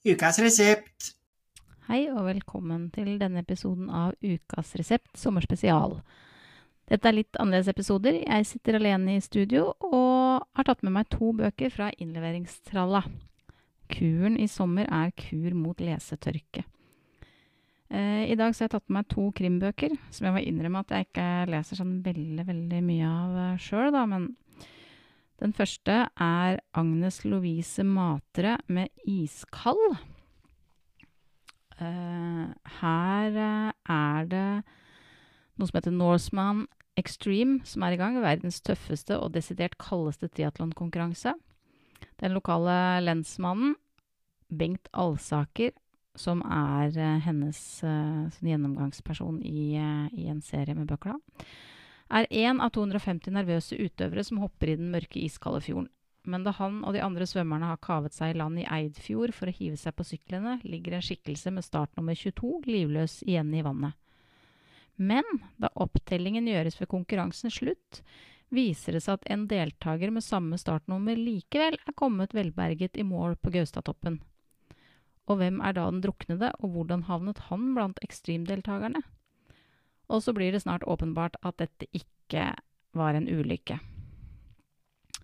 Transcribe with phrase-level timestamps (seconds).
[0.00, 1.10] Ukas resept.
[1.90, 5.98] Hei og velkommen til denne episoden av Ukas resept sommerspesial.
[6.88, 8.16] Dette er litt annerledes episoder.
[8.22, 13.02] Jeg sitter alene i studio og har tatt med meg to bøker fra innleveringstralla.
[13.92, 16.64] Kuren i sommer er kur mot lesetørke.
[17.92, 20.96] Eh, I dag har jeg tatt med meg to krimbøker, som jeg må innrømme at
[20.96, 24.30] jeg ikke leser sånn veldig, veldig mye av uh, sjøl, men
[25.40, 29.96] den første er Agnes Lovise Matre med 'Iskald'.
[31.80, 34.62] Uh, her uh, er det
[35.56, 36.66] noe som heter Norseman
[37.00, 38.18] Extreme, som er i gang.
[38.20, 41.32] Verdens tøffeste og desidert kaldeste triatlonkonkurranse.
[42.20, 43.76] Den lokale lensmannen,
[44.52, 45.72] Bengt Alsaker,
[46.16, 47.80] som er uh, hennes
[48.44, 49.80] gjennomgangsperson i,
[50.12, 51.16] i, en serie med bøker,
[52.10, 55.88] er én av 250 nervøse utøvere som hopper i den mørke, iskalde fjorden.
[56.28, 59.48] Men da han og de andre svømmerne har kavet seg i land i Eidfjord for
[59.48, 63.96] å hive seg på syklene, ligger en skikkelse med startnummer 22 livløs igjen i vannet.
[65.00, 65.24] Men
[65.56, 68.02] da opptellingen gjøres ved konkurransens slutt,
[68.52, 73.38] viser det seg at en deltaker med samme startnummer likevel er kommet velberget i mål
[73.40, 74.18] på Gaustatoppen.
[75.30, 79.00] Og hvem er da den druknede, og hvordan havnet han blant ekstremdeltakerne?
[80.10, 82.50] Og så blir det snart åpenbart at dette ikke
[82.96, 83.78] var en ulykke.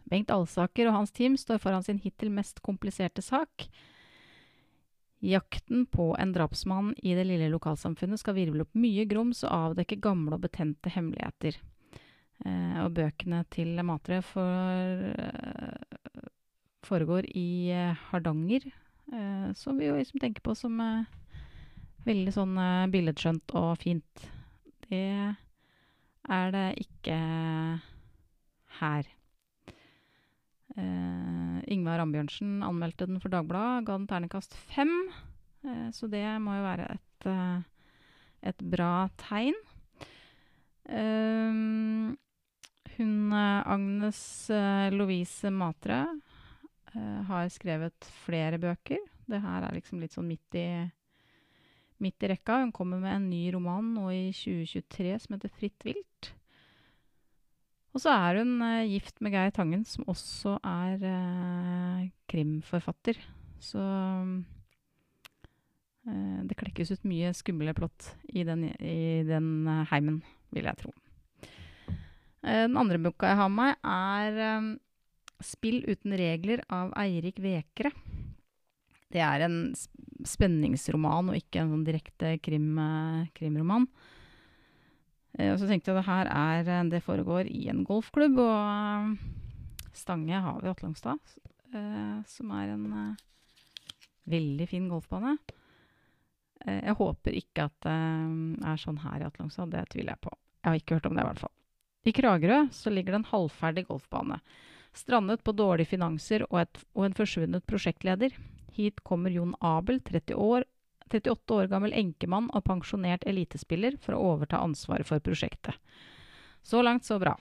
[0.07, 3.67] Bengt Alsaker og hans team står foran sin hittil mest kompliserte sak.
[5.27, 9.99] Jakten på en drapsmann i det lille lokalsamfunnet skal virvle opp mye grums og avdekke
[10.05, 11.59] gamle og betente hemmeligheter.
[12.45, 16.21] Eh, og bøkene til Matre for, eh,
[16.87, 18.69] foregår i eh, Hardanger,
[19.11, 21.09] eh, som vi jo liksom tenker på som eh,
[22.07, 24.29] veldig sånn eh, billedskjønt og fint.
[24.87, 25.37] Det
[26.27, 27.17] er det ikke
[28.81, 29.09] her.
[31.67, 34.93] Ingvar Ambjørnsen anmeldte den for Dagbladet, ga den terningkast fem.
[35.65, 37.63] Uh, så det må jo være et, uh,
[38.47, 39.57] et bra tegn.
[42.97, 44.21] hun Agnes
[44.95, 46.05] Lovise Matre
[47.27, 49.03] har skrevet flere bøker.
[49.27, 50.69] Det her er liksom litt sånn midt i
[52.03, 52.61] midt i rekka.
[52.63, 56.33] Hun kommer med en ny roman nå i 2023 som heter Fritt vilt.
[57.97, 63.17] Og så er hun eh, gift med Geir Tangen, som også er eh, krimforfatter.
[63.65, 63.81] Så
[66.05, 70.21] eh, det klekkes ut mye skumle plott i den, i den heimen,
[70.53, 70.93] vil jeg tro.
[72.45, 74.69] den andre boka jeg har med meg, er um,
[75.41, 77.91] 'Spill uten regler' av Eirik Vekre.
[79.13, 79.75] Det er en
[80.29, 83.87] spenningsroman og ikke en sånn direkte krim, eh, krimroman.
[85.39, 89.17] Eh, og så tenkte jeg det her er eh, Det foregår i en golfklubb, og
[89.97, 91.37] Stange har vi i Atlangstad,
[92.29, 93.17] som er en
[94.29, 95.39] veldig fin golfbane.
[96.67, 97.95] Jeg håper ikke at det
[98.69, 100.35] er sånn her i Atlangstad, det tviler jeg på.
[100.61, 101.55] Jeg har ikke hørt om det, i hvert fall.
[102.07, 104.37] I Kragerø så ligger det en halvferdig golfbane.
[104.97, 108.37] Strandet på dårlige finanser og, et, og en forsvunnet prosjektleder.
[108.77, 110.67] Hit kommer Jon Abel, 30 år,
[111.11, 115.79] 38 år gammel enkemann og pensjonert elitespiller, for å overta ansvaret for prosjektet.
[116.67, 117.37] Så langt, så bra.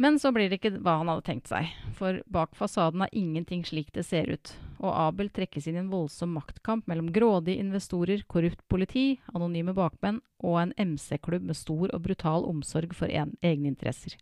[0.00, 3.66] Men så blir det ikke hva han hadde tenkt seg, for bak fasaden er ingenting
[3.68, 8.22] slik det ser ut, og Abel trekkes inn i en voldsom maktkamp mellom grådige investorer,
[8.24, 13.68] korrupt politi, anonyme bakmenn og en MC-klubb med stor og brutal omsorg for en, egne
[13.74, 14.16] interesser.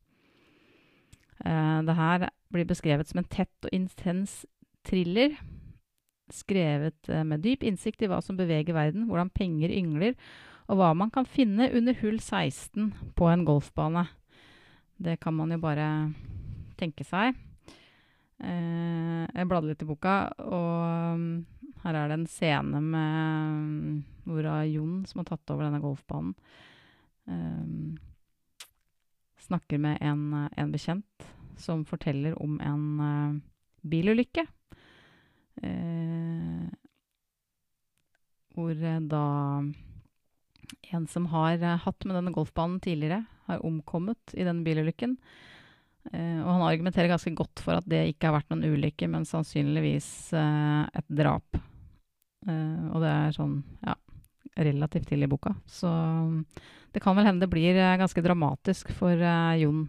[1.46, 4.40] Uh, det her blir beskrevet som en tett og intens
[4.88, 5.36] thriller
[6.34, 10.16] skrevet eh, med dyp innsikt i hva som beveger verden, hvordan penger yngler,
[10.68, 14.04] og hva man kan finne under hull 16 på en golfbane.
[14.98, 15.86] Det kan man jo bare
[16.78, 17.36] tenke seg.
[18.38, 21.32] Eh, jeg bladde litt i boka, og mm,
[21.84, 26.36] her er det en scene med hvor Jon som har tatt over denne golfbanen.
[27.28, 27.66] Eh,
[29.48, 31.28] snakker med en, en, bekjent
[31.58, 33.40] som forteller om en
[33.88, 34.44] bilulykke
[35.62, 36.17] Eh,
[38.58, 39.24] hvor eh, da
[40.90, 45.16] en som har eh, hatt med denne golfbanen tidligere, har omkommet i denne bilulykken.
[46.08, 49.26] Uh, og han argumenterer ganske godt for at det ikke har vært noen ulykke, men
[49.28, 50.06] sannsynligvis
[50.36, 51.58] uh, et drap.
[52.48, 53.96] Uh, og det er sånn, ja,
[54.68, 55.52] relativt tidlig i boka.
[55.68, 55.90] Så
[56.94, 59.20] det kan vel hende det blir ganske dramatisk for
[59.60, 59.84] Jon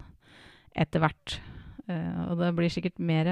[0.76, 1.38] etter hvert.
[2.28, 3.30] og det blir sikkert mer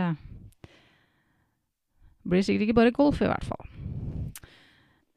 [2.25, 3.77] blir sikkert ikke bare golf, i hvert fall.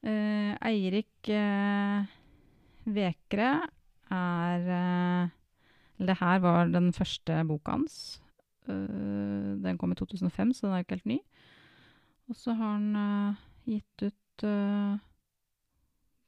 [0.01, 2.09] Uh, Eirik uh,
[2.89, 3.51] Vekre
[4.12, 5.30] er uh,
[6.01, 8.19] Det her var den første boka hans.
[8.65, 11.19] den kom i 2005, så den er ikke helt ny.
[12.30, 15.00] Og så har han gitt ut eh,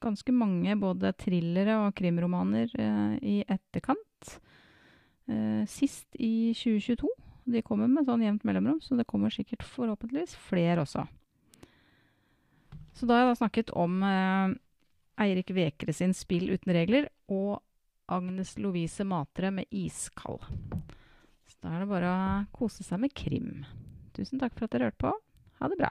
[0.03, 4.37] ganske mange både thrillere og krimromaner eh, i etterkant.
[5.29, 7.09] Eh, sist i 2022.
[7.53, 11.05] De kommer med sånn jevnt mellomrom, så det kommer sikkert forhåpentligvis flere også.
[12.93, 14.55] Så da har jeg da snakket om eh,
[15.25, 17.61] Eirik Vekre sin 'Spill uten regler' og
[18.11, 20.45] Agnes Lovise Matre med 'Iskald'.
[21.47, 22.21] Så da er det bare å
[22.53, 23.65] kose seg med krim.
[24.13, 25.13] Tusen takk for at dere hørte på.
[25.59, 25.89] Ha det bra.